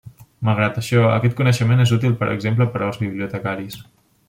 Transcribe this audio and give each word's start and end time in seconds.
Malgrat 0.47 0.79
això, 0.81 1.03
aquest 1.17 1.35
coneixement 1.41 1.85
és 1.85 1.93
útil 1.99 2.17
per 2.23 2.31
exemple 2.37 2.69
per 2.77 2.83
als 2.87 3.01
bibliotecaris. 3.05 3.79